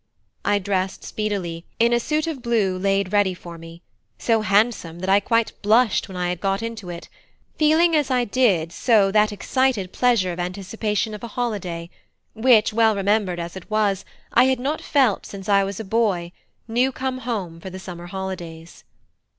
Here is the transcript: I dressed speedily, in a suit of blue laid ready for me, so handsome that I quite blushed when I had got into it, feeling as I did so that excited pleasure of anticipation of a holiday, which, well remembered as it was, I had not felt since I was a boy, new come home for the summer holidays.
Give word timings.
I 0.43 0.57
dressed 0.57 1.03
speedily, 1.03 1.63
in 1.77 1.93
a 1.93 1.99
suit 1.99 2.25
of 2.25 2.41
blue 2.41 2.75
laid 2.75 3.13
ready 3.13 3.35
for 3.35 3.59
me, 3.59 3.83
so 4.17 4.41
handsome 4.41 4.97
that 4.97 5.09
I 5.09 5.19
quite 5.19 5.53
blushed 5.61 6.07
when 6.07 6.17
I 6.17 6.29
had 6.29 6.39
got 6.41 6.63
into 6.63 6.89
it, 6.89 7.07
feeling 7.59 7.95
as 7.95 8.09
I 8.09 8.25
did 8.25 8.71
so 8.71 9.11
that 9.11 9.31
excited 9.31 9.91
pleasure 9.91 10.31
of 10.31 10.39
anticipation 10.39 11.13
of 11.13 11.23
a 11.23 11.27
holiday, 11.37 11.91
which, 12.33 12.73
well 12.73 12.95
remembered 12.95 13.39
as 13.39 13.55
it 13.55 13.69
was, 13.69 14.03
I 14.33 14.45
had 14.45 14.59
not 14.59 14.81
felt 14.81 15.27
since 15.27 15.47
I 15.47 15.63
was 15.63 15.79
a 15.79 15.83
boy, 15.85 16.31
new 16.67 16.91
come 16.91 17.19
home 17.19 17.59
for 17.59 17.69
the 17.69 17.77
summer 17.77 18.07
holidays. 18.07 18.83